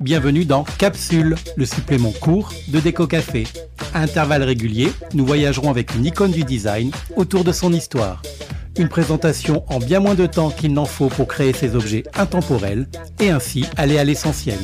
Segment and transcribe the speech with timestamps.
[0.00, 3.44] Bienvenue dans Capsule, le supplément court de Déco Café.
[3.92, 8.22] À intervalles réguliers, nous voyagerons avec une icône du design autour de son histoire.
[8.78, 12.86] Une présentation en bien moins de temps qu'il n'en faut pour créer ces objets intemporels
[13.20, 14.58] et ainsi aller à l'essentiel.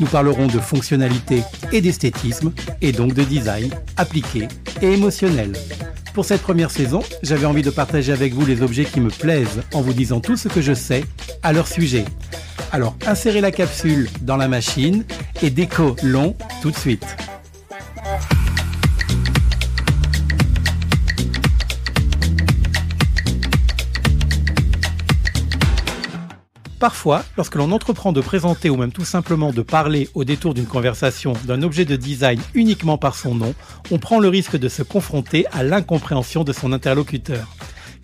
[0.00, 4.48] Nous parlerons de fonctionnalité et d'esthétisme et donc de design appliqué
[4.82, 5.52] et émotionnel.
[6.14, 9.62] Pour cette première saison, j'avais envie de partager avec vous les objets qui me plaisent
[9.72, 11.04] en vous disant tout ce que je sais
[11.42, 12.04] à leur sujet.
[12.72, 15.04] Alors insérez la capsule dans la machine
[15.42, 17.06] et déco long tout de suite.
[26.78, 30.66] Parfois, lorsque l'on entreprend de présenter ou même tout simplement de parler au détour d'une
[30.66, 33.54] conversation d'un objet de design uniquement par son nom,
[33.90, 37.48] on prend le risque de se confronter à l'incompréhension de son interlocuteur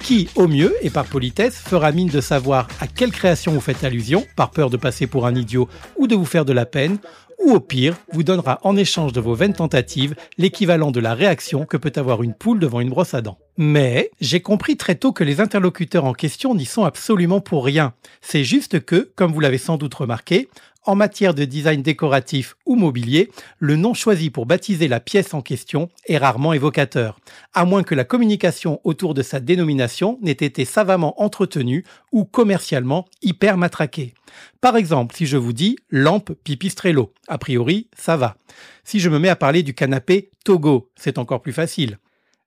[0.02, 3.84] qui, au mieux et par politesse, fera mine de savoir à quelle création vous faites
[3.84, 6.98] allusion, par peur de passer pour un idiot ou de vous faire de la peine,
[7.44, 11.64] ou au pire, vous donnera en échange de vos vaines tentatives l'équivalent de la réaction
[11.64, 13.38] que peut avoir une poule devant une brosse à dents.
[13.56, 17.94] Mais j'ai compris très tôt que les interlocuteurs en question n'y sont absolument pour rien.
[18.20, 20.48] C'est juste que, comme vous l'avez sans doute remarqué,
[20.86, 25.40] en matière de design décoratif ou mobilier, le nom choisi pour baptiser la pièce en
[25.40, 27.18] question est rarement évocateur,
[27.54, 33.06] à moins que la communication autour de sa dénomination n'ait été savamment entretenue ou commercialement
[33.22, 34.14] hyper matraquée.
[34.60, 38.36] Par exemple, si je vous dis lampe pipistrello, a priori, ça va.
[38.84, 41.98] Si je me mets à parler du canapé Togo, c'est encore plus facile.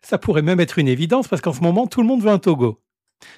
[0.02, 2.40] Ça pourrait même être une évidence parce qu'en ce moment, tout le monde veut un
[2.40, 2.80] Togo.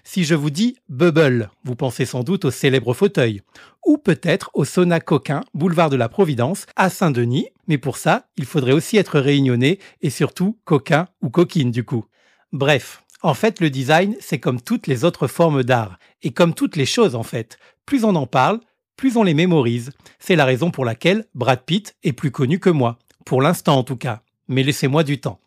[0.03, 3.41] Si je vous dis Bubble, vous pensez sans doute au célèbre fauteuil,
[3.85, 8.45] ou peut-être au sauna coquin, boulevard de la Providence, à Saint-Denis, mais pour ça, il
[8.45, 12.05] faudrait aussi être réunionné et surtout coquin ou coquine du coup.
[12.51, 16.75] Bref, en fait, le design, c'est comme toutes les autres formes d'art, et comme toutes
[16.75, 17.57] les choses en fait.
[17.85, 18.59] Plus on en parle,
[18.95, 19.91] plus on les mémorise.
[20.19, 23.83] C'est la raison pour laquelle Brad Pitt est plus connu que moi, pour l'instant en
[23.83, 25.39] tout cas, mais laissez-moi du temps.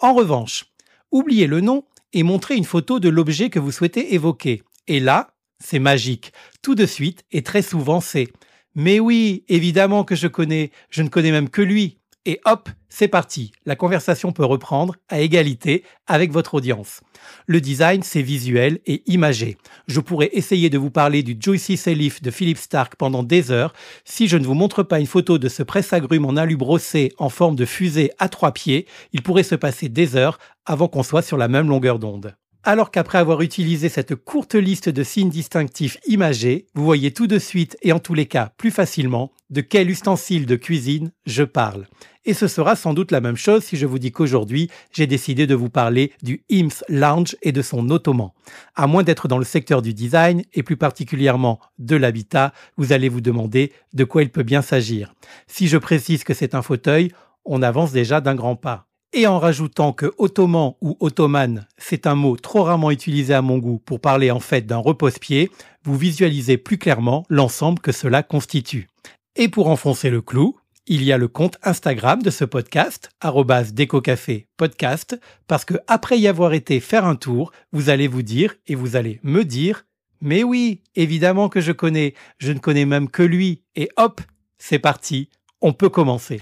[0.00, 0.66] En revanche,
[1.10, 4.62] oubliez le nom et montrez une photo de l'objet que vous souhaitez évoquer.
[4.86, 6.32] Et là, c'est magique.
[6.62, 8.28] Tout de suite, et très souvent, c'est
[8.76, 11.97] Mais oui, évidemment que je connais, je ne connais même que lui.
[12.26, 13.52] Et hop, c'est parti.
[13.64, 17.00] La conversation peut reprendre à égalité avec votre audience.
[17.46, 19.56] Le design, c'est visuel et imagé.
[19.86, 23.72] Je pourrais essayer de vous parler du Joyce Salif de Philippe Stark pendant des heures.
[24.04, 27.28] Si je ne vous montre pas une photo de ce presse-agrumes en alu brossé en
[27.28, 31.22] forme de fusée à trois pieds, il pourrait se passer des heures avant qu'on soit
[31.22, 32.34] sur la même longueur d'onde.
[32.68, 37.38] Alors qu'après avoir utilisé cette courte liste de signes distinctifs imagés, vous voyez tout de
[37.38, 41.86] suite et en tous les cas plus facilement de quel ustensile de cuisine je parle.
[42.26, 45.46] Et ce sera sans doute la même chose si je vous dis qu'aujourd'hui, j'ai décidé
[45.46, 48.32] de vous parler du IMS Lounge et de son ottoman.
[48.76, 53.08] À moins d'être dans le secteur du design et plus particulièrement de l'habitat, vous allez
[53.08, 55.14] vous demander de quoi il peut bien s'agir.
[55.46, 57.12] Si je précise que c'est un fauteuil,
[57.46, 58.87] on avance déjà d'un grand pas.
[59.14, 63.56] Et en rajoutant que ottoman ou ottomane, c'est un mot trop rarement utilisé à mon
[63.56, 65.50] goût pour parler en fait d'un repose-pied,
[65.82, 68.86] vous visualisez plus clairement l'ensemble que cela constitue.
[69.34, 73.10] Et pour enfoncer le clou, il y a le compte Instagram de ce podcast,
[73.72, 78.56] décocafé podcast, parce que après y avoir été faire un tour, vous allez vous dire
[78.66, 79.86] et vous allez me dire,
[80.20, 84.20] mais oui, évidemment que je connais, je ne connais même que lui, et hop,
[84.58, 85.30] c'est parti,
[85.60, 86.40] on peut commencer.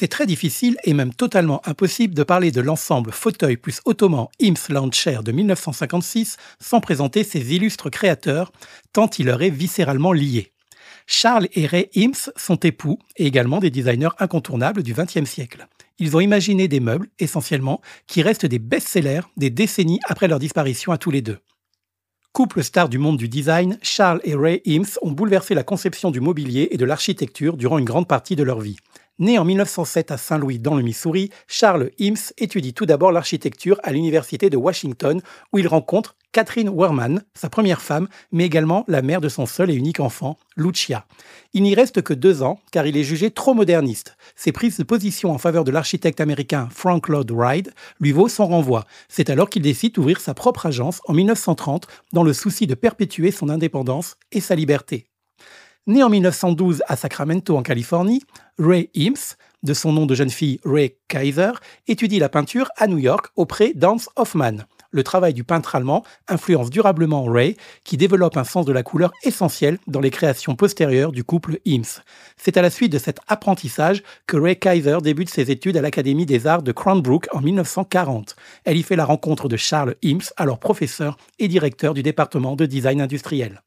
[0.00, 4.70] C'est très difficile et même totalement impossible de parler de l'ensemble fauteuil plus ottoman Imps
[4.70, 8.50] Lounge de 1956 sans présenter ses illustres créateurs,
[8.94, 10.52] tant il leur est viscéralement lié.
[11.06, 15.66] Charles et Ray Imps sont époux et également des designers incontournables du XXe siècle.
[15.98, 20.92] Ils ont imaginé des meubles, essentiellement, qui restent des best-sellers des décennies après leur disparition
[20.92, 21.40] à tous les deux.
[22.32, 26.20] Couple star du monde du design, Charles et Ray Imps ont bouleversé la conception du
[26.20, 28.76] mobilier et de l'architecture durant une grande partie de leur vie.
[29.20, 33.92] Né en 1907 à Saint-Louis dans le Missouri, Charles Imms étudie tout d'abord l'architecture à
[33.92, 35.20] l'Université de Washington
[35.52, 39.68] où il rencontre Catherine Werman, sa première femme, mais également la mère de son seul
[39.70, 41.04] et unique enfant, Lucia.
[41.52, 44.16] Il n'y reste que deux ans car il est jugé trop moderniste.
[44.36, 47.70] Ses prises de position en faveur de l'architecte américain Frank Lloyd Wright
[48.00, 48.86] lui vaut son renvoi.
[49.10, 53.32] C'est alors qu'il décide d'ouvrir sa propre agence en 1930 dans le souci de perpétuer
[53.32, 55.09] son indépendance et sa liberté.
[55.86, 58.22] Né en 1912 à Sacramento, en Californie,
[58.58, 61.52] Ray Imms, de son nom de jeune fille Ray Kaiser,
[61.88, 64.66] étudie la peinture à New York auprès d'Hans Hoffmann.
[64.92, 69.10] Le travail du peintre allemand influence durablement Ray, qui développe un sens de la couleur
[69.22, 72.02] essentiel dans les créations postérieures du couple Eames.
[72.36, 76.26] C'est à la suite de cet apprentissage que Ray Kaiser débute ses études à l'Académie
[76.26, 78.36] des Arts de Cranbrook en 1940.
[78.64, 82.66] Elle y fait la rencontre de Charles Eames, alors professeur et directeur du département de
[82.66, 83.62] design industriel.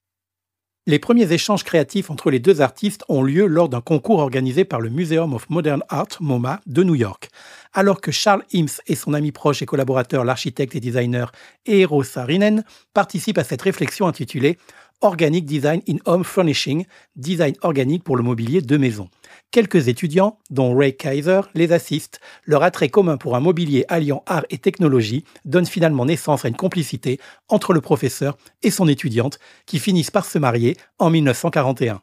[0.85, 4.81] Les premiers échanges créatifs entre les deux artistes ont lieu lors d'un concours organisé par
[4.81, 7.29] le Museum of Modern Art, MoMA, de New York.
[7.71, 11.31] Alors que Charles Eames et son ami proche et collaborateur, l'architecte et designer
[11.65, 14.57] Eero Saarinen, participent à cette réflexion intitulée
[15.03, 16.85] Organic Design in Home Furnishing,
[17.17, 19.09] design organique pour le mobilier de maison.
[19.51, 22.21] Quelques étudiants, dont Ray Kaiser, les assistent.
[22.45, 26.55] Leur attrait commun pour un mobilier alliant art et technologie donne finalement naissance à une
[26.55, 27.19] complicité
[27.49, 32.01] entre le professeur et son étudiante qui finissent par se marier en 1941.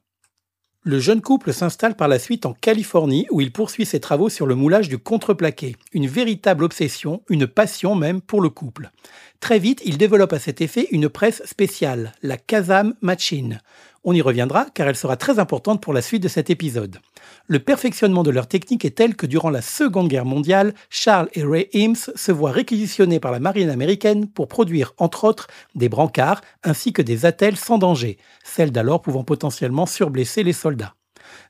[0.82, 4.46] Le jeune couple s'installe par la suite en Californie où il poursuit ses travaux sur
[4.46, 8.90] le moulage du contreplaqué, une véritable obsession, une passion même pour le couple.
[9.40, 13.60] Très vite, il développe à cet effet une presse spéciale, la Kazam Machine.
[14.02, 17.00] On y reviendra car elle sera très importante pour la suite de cet épisode.
[17.46, 21.44] Le perfectionnement de leur technique est tel que durant la Seconde Guerre mondiale, Charles et
[21.44, 26.40] Ray Eames se voient réquisitionnés par la marine américaine pour produire entre autres des brancards
[26.62, 30.94] ainsi que des attelles sans danger, celles d'alors pouvant potentiellement surblesser les soldats.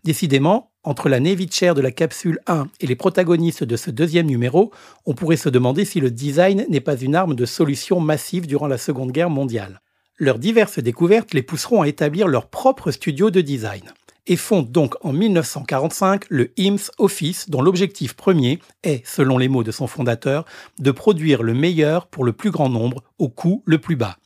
[0.02, 4.72] Décidément, entre la Navy de la capsule 1 et les protagonistes de ce deuxième numéro,
[5.06, 8.66] on pourrait se demander si le design n'est pas une arme de solution massive durant
[8.66, 9.80] la Seconde Guerre mondiale.
[10.22, 13.84] Leurs diverses découvertes les pousseront à établir leur propre studio de design
[14.26, 19.64] et fondent donc en 1945 le IMS Office dont l'objectif premier est, selon les mots
[19.64, 20.44] de son fondateur,
[20.78, 24.16] de produire le meilleur pour le plus grand nombre au coût le plus bas.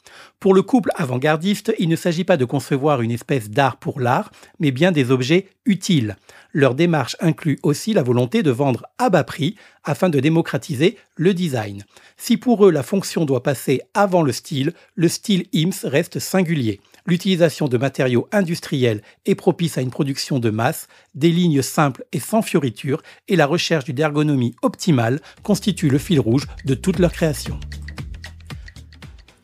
[0.41, 4.31] Pour le couple avant-gardiste, il ne s'agit pas de concevoir une espèce d'art pour l'art,
[4.61, 6.17] mais bien des objets utiles.
[6.52, 11.35] Leur démarche inclut aussi la volonté de vendre à bas prix afin de démocratiser le
[11.35, 11.85] design.
[12.17, 16.81] Si pour eux la fonction doit passer avant le style, le style IMS reste singulier.
[17.06, 22.21] L'utilisation de matériaux industriels est propice à une production de masse, des lignes simples et
[22.21, 27.12] sans fioritures et la recherche d'une ergonomie optimale constitue le fil rouge de toute leur
[27.12, 27.61] création.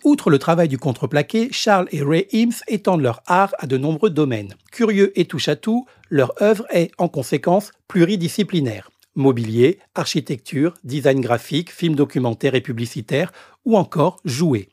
[0.04, 4.08] Outre le travail du contreplaqué, Charles et Ray Eames étendent leur art à de nombreux
[4.08, 4.54] domaines.
[4.72, 8.89] Curieux et touche à tout, leur œuvre est en conséquence pluridisciplinaire.
[9.14, 13.32] Mobilier, architecture, design graphique, films documentaires et publicitaires,
[13.64, 14.68] ou encore jouets.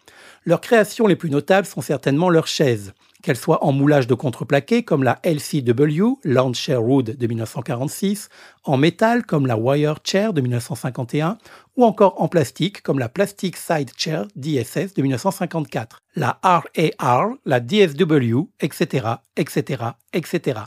[0.45, 4.83] Leurs créations les plus notables sont certainement leurs chaises, qu'elles soient en moulage de contreplaqué
[4.83, 8.29] comme la LCW, Lounge Chair Wood de 1946,
[8.63, 11.37] en métal comme la Wire Chair de 1951,
[11.75, 17.59] ou encore en plastique comme la Plastic Side Chair DSS de 1954, la RAR, la
[17.59, 20.59] DSW, etc., etc., etc.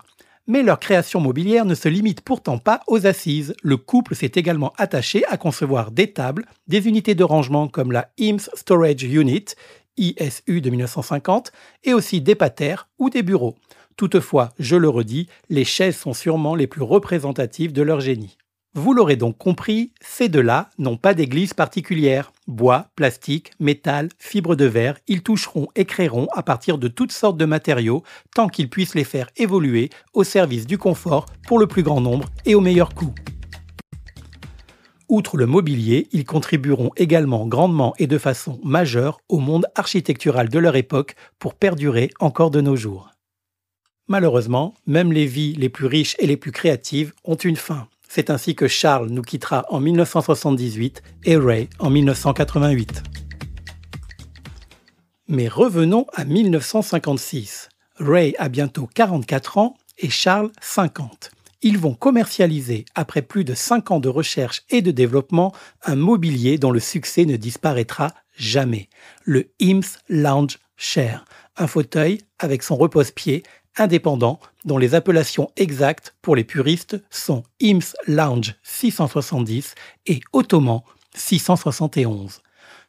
[0.50, 3.54] Mais leur création mobilière ne se limite pourtant pas aux assises.
[3.62, 8.10] Le couple s'est également attaché à concevoir des tables, des unités de rangement comme la
[8.18, 9.44] Eames Storage Unit,
[9.96, 11.52] ISU de 1950,
[11.84, 13.54] et aussi des patères ou des bureaux.
[13.96, 18.36] Toutefois, je le redis, les chaises sont sûrement les plus représentatives de leur génie.
[18.74, 22.32] Vous l'aurez donc compris, ces deux-là n'ont pas d'église particulière.
[22.46, 27.36] Bois, plastique, métal, fibres de verre, ils toucheront et créeront à partir de toutes sortes
[27.36, 31.82] de matériaux tant qu'ils puissent les faire évoluer au service du confort pour le plus
[31.82, 33.12] grand nombre et au meilleur coût.
[35.08, 40.58] Outre le mobilier, ils contribueront également grandement et de façon majeure au monde architectural de
[40.60, 43.10] leur époque pour perdurer encore de nos jours.
[44.06, 47.88] Malheureusement, même les vies les plus riches et les plus créatives ont une fin.
[48.12, 53.04] C'est ainsi que Charles nous quittera en 1978 et Ray en 1988.
[55.28, 57.68] Mais revenons à 1956.
[58.00, 61.30] Ray a bientôt 44 ans et Charles 50.
[61.62, 66.58] Ils vont commercialiser, après plus de 5 ans de recherche et de développement, un mobilier
[66.58, 68.88] dont le succès ne disparaîtra jamais.
[69.22, 71.24] Le IMS Lounge Chair,
[71.56, 73.44] un fauteuil avec son repose-pied
[73.76, 79.74] indépendant dont les appellations exactes pour les puristes sont IMS Lounge 670
[80.06, 80.80] et Ottoman
[81.14, 82.40] 671.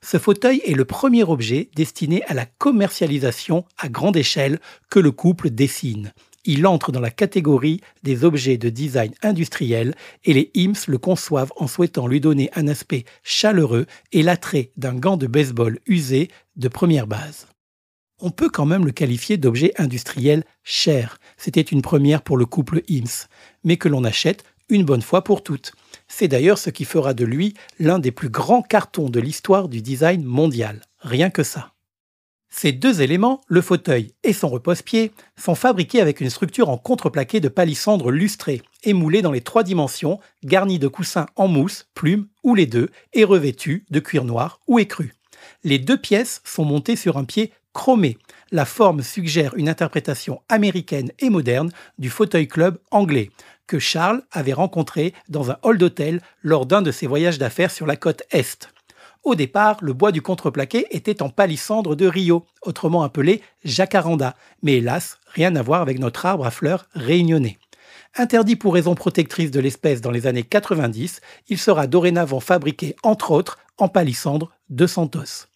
[0.04, 4.60] Ce fauteuil est le premier objet destiné à la commercialisation à grande échelle
[4.90, 6.12] que le couple dessine.
[6.44, 11.54] Il entre dans la catégorie des objets de design industriel et les IMS le conçoivent
[11.56, 16.68] en souhaitant lui donner un aspect chaleureux et l'attrait d'un gant de baseball usé de
[16.68, 17.48] première base
[18.22, 21.20] on peut quand même le qualifier d'objet industriel cher.
[21.38, 23.28] C'était une première pour le couple IMS,
[23.64, 25.74] mais que l'on achète une bonne fois pour toutes.
[26.08, 29.82] C'est d'ailleurs ce qui fera de lui l'un des plus grands cartons de l'histoire du
[29.82, 30.82] design mondial.
[31.00, 31.74] Rien que ça.
[32.54, 37.40] Ces deux éléments, le fauteuil et son repose-pied, sont fabriqués avec une structure en contreplaqué
[37.40, 42.54] de palissandre lustré, émoulé dans les trois dimensions, garni de coussins en mousse, plume ou
[42.54, 45.16] les deux, et revêtus de cuir noir ou écru.
[45.64, 48.18] Les deux pièces sont montées sur un pied chromé.
[48.52, 53.32] La forme suggère une interprétation américaine et moderne du fauteuil club anglais,
[53.68, 57.86] que Charles avait rencontré dans un hall d'hôtel lors d'un de ses voyages d'affaires sur
[57.86, 58.70] la côte Est.
[59.24, 64.78] Au départ, le bois du contreplaqué était en palissandre de Rio, autrement appelé jacaranda, mais
[64.78, 67.60] hélas, rien à voir avec notre arbre à fleurs réunionnais.
[68.18, 73.32] Interdit pour raison protectrice de l'espèce dans les années 90, il sera dorénavant fabriqué entre
[73.32, 75.51] autres en palissandre de Santos.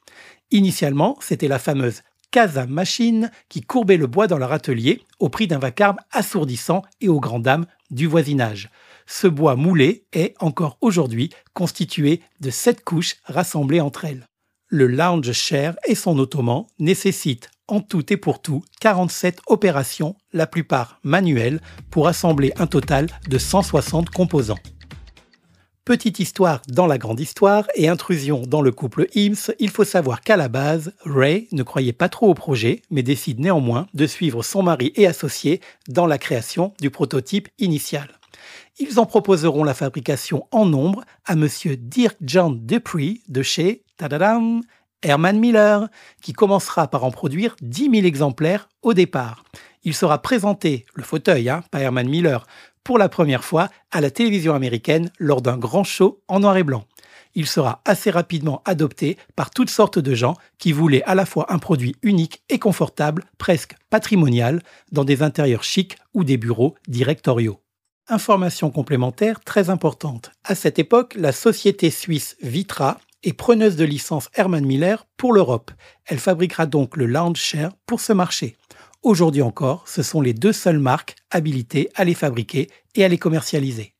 [0.52, 5.48] Initialement, c'était la fameuse Casa Machine qui courbait le bois dans leur atelier au prix
[5.48, 8.70] d'un vacarme assourdissant et aux grandes dames du voisinage.
[9.08, 14.28] Ce bois moulé est encore aujourd'hui constitué de sept couches rassemblées entre elles.
[14.68, 20.48] Le lounge chair et son ottoman nécessitent en tout et pour tout 47 opérations, la
[20.48, 24.60] plupart manuelles, pour assembler un total de 160 composants.
[25.86, 30.22] Petite histoire dans la grande histoire et intrusion dans le couple Eames, il faut savoir
[30.22, 34.42] qu'à la base, Ray ne croyait pas trop au projet, mais décide néanmoins de suivre
[34.42, 38.10] son mari et associé dans la création du prototype initial.
[38.80, 44.62] Ils en proposeront la fabrication en nombre à monsieur Dirk John Dupree de chez tadadam,
[45.04, 45.88] Herman Miller,
[46.20, 49.44] qui commencera par en produire 10 000 exemplaires au départ.
[49.84, 52.48] Il sera présenté, le fauteuil, hein, pas Herman Miller,
[52.86, 56.64] pour la première fois à la télévision américaine lors d'un grand show en noir et
[56.64, 56.86] blanc.
[57.34, 61.52] Il sera assez rapidement adopté par toutes sortes de gens qui voulaient à la fois
[61.52, 64.62] un produit unique et confortable, presque patrimonial,
[64.94, 67.60] dans des intérieurs chics ou des bureaux directoriaux.
[68.08, 70.32] Information complémentaire très importante.
[70.46, 75.72] À cette époque, la société suisse Vitra est preneuse de licence Herman Miller pour l'Europe.
[76.06, 78.56] Elle fabriquera donc le Lounge Chair pour ce marché.
[79.06, 83.18] Aujourd'hui encore, ce sont les deux seules marques habilitées à les fabriquer et à les
[83.18, 83.94] commercialiser.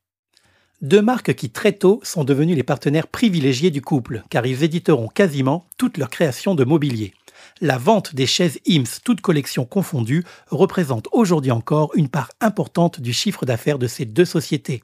[0.82, 5.08] Deux marques qui très tôt sont devenues les partenaires privilégiés du couple, car ils éditeront
[5.08, 7.14] quasiment toutes leurs créations de mobilier
[7.60, 13.12] la vente des chaises IMSS, toutes collections confondues, représente aujourd'hui encore une part importante du
[13.12, 14.82] chiffre d'affaires de ces deux sociétés.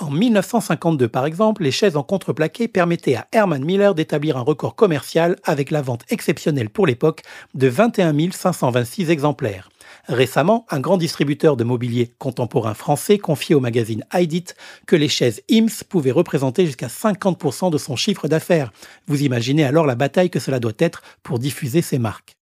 [0.00, 4.74] En 1952, par exemple, les chaises en contreplaqué permettaient à Herman Miller d'établir un record
[4.74, 7.20] commercial avec la vente exceptionnelle pour l'époque
[7.52, 9.68] de 21 526 exemplaires.
[10.06, 14.46] Récemment, un grand distributeur de mobilier contemporain français confiait au magazine Idit
[14.86, 18.72] que les chaises IMS pouvaient représenter jusqu'à 50% de son chiffre d'affaires.
[19.06, 22.38] Vous imaginez alors la bataille que cela doit être pour diffuser ces marques.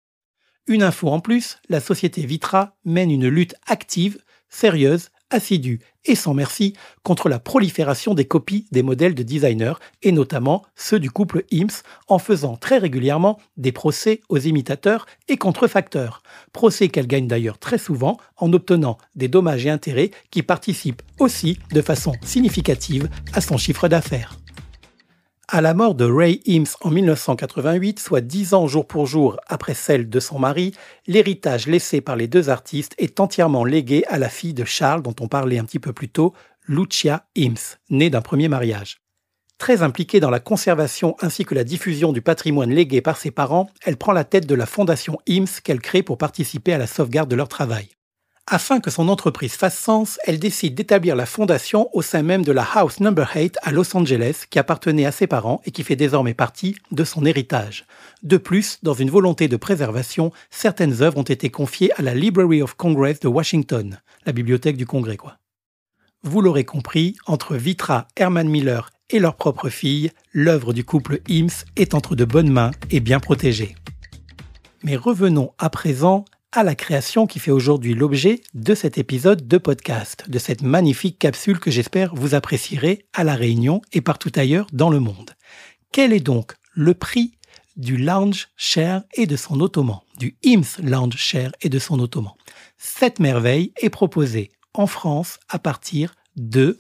[0.67, 4.19] Une info en plus, la société Vitra mène une lutte active,
[4.49, 10.13] sérieuse, assidue et sans merci contre la prolifération des copies des modèles de designers, et
[10.13, 16.23] notamment ceux du couple IMS, en faisant très régulièrement des procès aux imitateurs et contrefacteurs.
[16.53, 21.59] Procès qu'elle gagne d'ailleurs très souvent en obtenant des dommages et intérêts qui participent aussi
[21.73, 24.42] de façon significative à son chiffre d'affaires.
[25.55, 29.75] À la mort de Ray Eames en 1988, soit dix ans jour pour jour après
[29.75, 30.73] celle de son mari,
[31.07, 35.15] l'héritage laissé par les deux artistes est entièrement légué à la fille de Charles dont
[35.21, 36.33] on parlait un petit peu plus tôt,
[36.67, 39.03] Lucia Eames, née d'un premier mariage.
[39.59, 43.69] Très impliquée dans la conservation ainsi que la diffusion du patrimoine légué par ses parents,
[43.85, 47.29] elle prend la tête de la fondation Eames qu'elle crée pour participer à la sauvegarde
[47.29, 47.91] de leur travail.
[48.49, 52.51] Afin que son entreprise fasse sens, elle décide d'établir la fondation au sein même de
[52.51, 55.97] la House Number 8 à Los Angeles qui appartenait à ses parents et qui fait
[55.97, 57.87] désormais partie de son héritage.
[58.25, 62.63] De plus, dans une volonté de préservation, certaines œuvres ont été confiées à la Library
[62.63, 65.19] of Congress de Washington, la bibliothèque du Congrès.
[66.25, 71.51] Vous l'aurez compris, entre Vitra, Herman Miller et leur propre fille, l'œuvre du couple Eames
[71.77, 73.77] est entre de bonnes mains et bien protégée.
[74.83, 79.57] Mais revenons à présent à la création qui fait aujourd'hui l'objet de cet épisode de
[79.57, 84.67] podcast, de cette magnifique capsule que j'espère vous apprécierez à La Réunion et partout ailleurs
[84.73, 85.31] dans le monde.
[85.93, 87.33] Quel est donc le prix
[87.77, 92.35] du lounge share et de son ottoman, du IMS lounge share et de son ottoman?
[92.77, 96.79] Cette merveille est proposée en France à partir de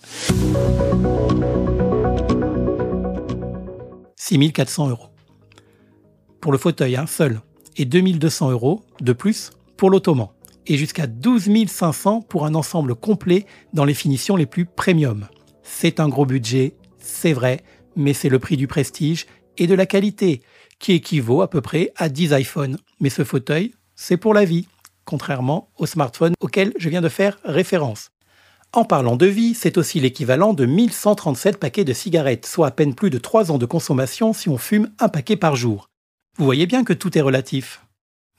[4.16, 5.08] 6400 euros.
[6.42, 7.40] Pour le fauteuil, un seul,
[7.76, 9.50] et 2200 euros de plus
[9.82, 10.28] pour l'ottoman
[10.68, 15.26] et jusqu'à 12 500 pour un ensemble complet dans les finitions les plus premium.
[15.64, 17.64] C'est un gros budget, c'est vrai,
[17.96, 19.26] mais c'est le prix du prestige
[19.58, 20.40] et de la qualité,
[20.78, 22.78] qui équivaut à peu près à 10 iPhones.
[23.00, 24.68] Mais ce fauteuil, c'est pour la vie,
[25.04, 28.10] contrairement au smartphone auquel je viens de faire référence.
[28.72, 32.94] En parlant de vie, c'est aussi l'équivalent de 1137 paquets de cigarettes, soit à peine
[32.94, 35.88] plus de 3 ans de consommation si on fume un paquet par jour.
[36.38, 37.84] Vous voyez bien que tout est relatif.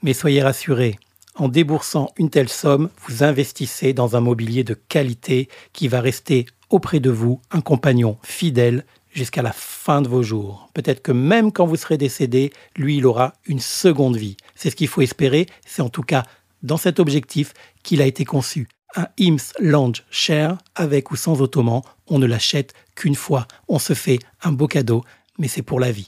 [0.02, 0.98] Mais soyez rassurés,
[1.36, 6.46] en déboursant une telle somme, vous investissez dans un mobilier de qualité qui va rester
[6.70, 10.68] auprès de vous un compagnon fidèle jusqu'à la fin de vos jours.
[10.74, 14.36] Peut-être que même quand vous serez décédé, lui, il aura une seconde vie.
[14.54, 16.24] C'est ce qu'il faut espérer, c'est en tout cas
[16.62, 18.68] dans cet objectif qu'il a été conçu.
[18.96, 23.46] Un IMS Lounge Share, avec ou sans ottoman, on ne l'achète qu'une fois.
[23.68, 25.02] On se fait un beau cadeau,
[25.38, 26.06] mais c'est pour la vie.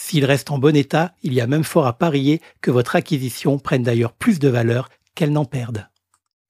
[0.00, 3.58] S'il reste en bon état, il y a même fort à parier que votre acquisition
[3.58, 5.88] prenne d'ailleurs plus de valeur qu'elle n'en perde.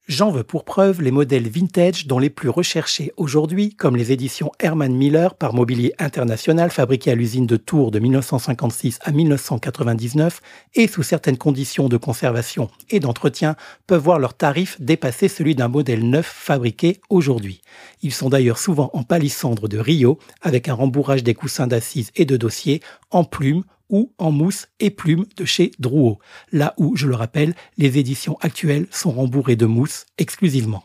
[0.09, 4.51] J'en veux pour preuve les modèles vintage dont les plus recherchés aujourd'hui, comme les éditions
[4.59, 10.41] Herman Miller par Mobilier International fabriquées à l'usine de Tours de 1956 à 1999
[10.73, 15.67] et sous certaines conditions de conservation et d'entretien, peuvent voir leur tarif dépasser celui d'un
[15.67, 17.61] modèle neuf fabriqué aujourd'hui.
[18.01, 22.25] Ils sont d'ailleurs souvent en palissandre de Rio avec un rembourrage des coussins d'assises et
[22.25, 26.19] de dossiers en plumes ou en mousse et plume de chez Drouot,
[26.51, 30.83] là où, je le rappelle, les éditions actuelles sont rembourrées de mousse exclusivement.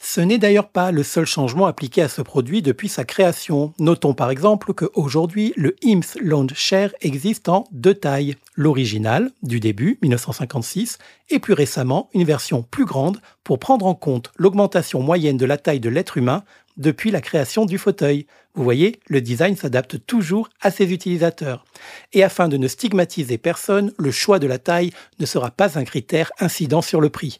[0.00, 3.72] Ce n'est d'ailleurs pas le seul changement appliqué à ce produit depuis sa création.
[3.80, 8.36] Notons par exemple qu'aujourd'hui, le IMS Lounge Chair existe en deux tailles.
[8.54, 10.98] L'original, du début, 1956,
[11.30, 15.58] et plus récemment, une version plus grande pour prendre en compte l'augmentation moyenne de la
[15.58, 16.44] taille de l'être humain
[16.78, 18.26] depuis la création du fauteuil.
[18.54, 21.64] Vous voyez, le design s'adapte toujours à ses utilisateurs.
[22.12, 25.84] Et afin de ne stigmatiser personne, le choix de la taille ne sera pas un
[25.84, 27.38] critère incident sur le prix.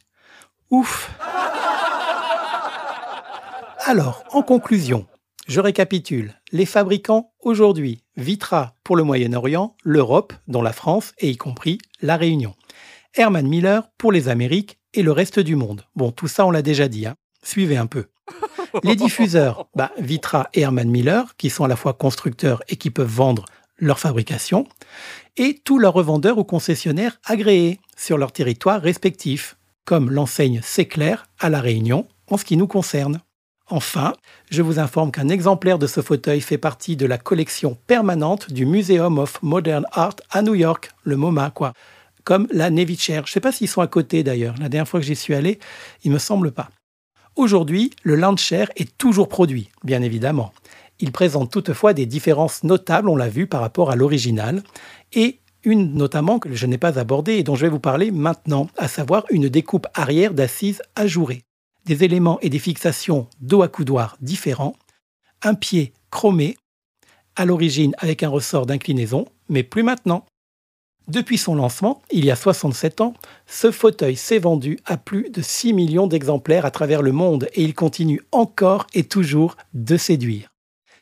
[0.71, 1.11] Ouf
[3.87, 5.07] Alors, en conclusion,
[5.47, 6.35] je récapitule.
[6.53, 12.17] Les fabricants aujourd'hui, Vitra pour le Moyen-Orient, l'Europe, dont la France et y compris la
[12.17, 12.55] Réunion.
[13.15, 15.85] Herman Miller pour les Amériques et le reste du monde.
[15.97, 17.07] Bon, tout ça on l'a déjà dit.
[17.07, 17.15] Hein.
[17.43, 18.07] Suivez un peu.
[18.83, 22.91] Les diffuseurs, bah, Vitra et Herman Miller, qui sont à la fois constructeurs et qui
[22.91, 23.45] peuvent vendre
[23.79, 24.67] leur fabrication,
[25.37, 31.49] et tous leurs revendeurs ou concessionnaires agréés sur leur territoire respectif, comme l'enseigne Séclair à
[31.49, 33.21] La Réunion, en ce qui nous concerne.
[33.71, 34.15] Enfin,
[34.51, 38.65] je vous informe qu'un exemplaire de ce fauteuil fait partie de la collection permanente du
[38.65, 41.75] Museum of Modern Art à New York, le MoMA, quoi.
[42.25, 43.25] Comme la Navy Chair.
[43.27, 44.55] Je ne sais pas s'ils sont à côté d'ailleurs.
[44.59, 45.59] La dernière fois que j'y suis allé,
[46.03, 46.71] il me semble pas.
[47.39, 50.53] Aujourd'hui, le Landshare est toujours produit, bien évidemment.
[50.99, 54.65] Il présente toutefois des différences notables, on l'a vu, par rapport à l'original,
[55.13, 58.67] et une notamment que je n'ai pas abordée et dont je vais vous parler maintenant,
[58.77, 61.45] à savoir une découpe arrière d'assises ajourée.
[61.85, 64.75] Des éléments et des fixations dos à coudoir différents,
[65.43, 66.57] un pied chromé,
[67.37, 70.27] à l'origine avec un ressort d'inclinaison, mais plus maintenant.
[71.09, 73.15] Depuis son lancement, il y a 67 ans,
[73.47, 77.63] ce fauteuil s'est vendu à plus de 6 millions d'exemplaires à travers le monde et
[77.63, 80.53] il continue encore et toujours de séduire.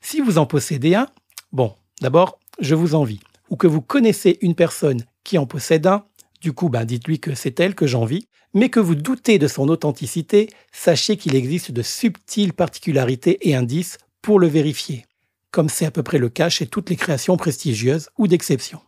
[0.01, 1.09] Si vous en possédez un,
[1.51, 3.19] bon, d'abord, je vous envie.
[3.51, 6.05] Ou que vous connaissez une personne qui en possède un,
[6.41, 9.69] du coup, ben, dites-lui que c'est elle que j'envie, mais que vous doutez de son
[9.69, 15.05] authenticité, sachez qu'il existe de subtiles particularités et indices pour le vérifier,
[15.51, 18.81] comme c'est à peu près le cas chez toutes les créations prestigieuses ou d'exception.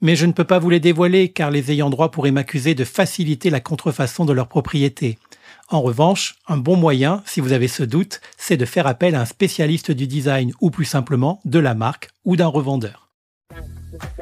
[0.00, 2.84] Mais je ne peux pas vous les dévoiler car les ayants droit pourraient m'accuser de
[2.84, 5.18] faciliter la contrefaçon de leur propriété.
[5.70, 9.20] En revanche, un bon moyen, si vous avez ce doute, c'est de faire appel à
[9.20, 13.08] un spécialiste du design ou plus simplement de la marque ou d'un revendeur.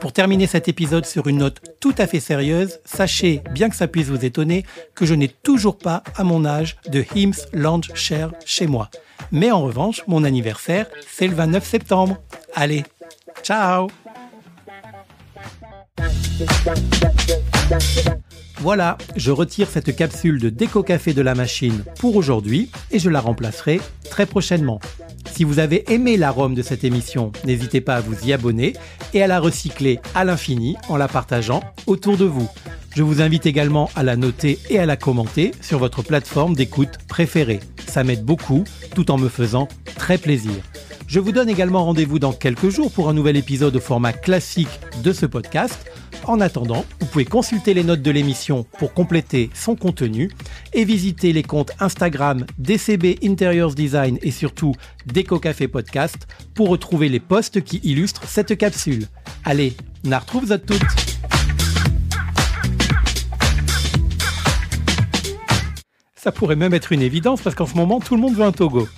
[0.00, 3.88] Pour terminer cet épisode sur une note tout à fait sérieuse, sachez, bien que ça
[3.88, 8.32] puisse vous étonner, que je n'ai toujours pas à mon âge de Hims Lounge Share
[8.44, 8.90] chez moi.
[9.32, 12.16] Mais en revanche, mon anniversaire, c'est le 29 septembre.
[12.54, 12.84] Allez,
[13.42, 13.88] ciao
[18.60, 23.10] voilà, je retire cette capsule de déco café de la machine pour aujourd'hui et je
[23.10, 23.80] la remplacerai
[24.10, 24.80] très prochainement.
[25.30, 28.74] Si vous avez aimé l'arôme de cette émission, n'hésitez pas à vous y abonner
[29.14, 32.48] et à la recycler à l'infini en la partageant autour de vous.
[32.94, 36.98] Je vous invite également à la noter et à la commenter sur votre plateforme d'écoute
[37.08, 37.60] préférée.
[37.86, 40.54] Ça m'aide beaucoup tout en me faisant très plaisir.
[41.06, 44.80] Je vous donne également rendez-vous dans quelques jours pour un nouvel épisode au format classique
[45.04, 45.88] de ce podcast.
[46.24, 50.32] En attendant, vous pouvez consulter les notes de l'émission pour compléter son contenu
[50.72, 54.74] et visiter les comptes Instagram DCB Interiors Design et surtout
[55.06, 59.06] Déco Café Podcast pour retrouver les posts qui illustrent cette capsule.
[59.44, 60.82] Allez, na retrouve toutes
[66.16, 68.50] Ça pourrait même être une évidence parce qu'en ce moment tout le monde veut un
[68.50, 68.88] Togo.